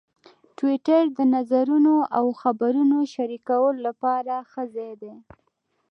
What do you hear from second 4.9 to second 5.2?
دی.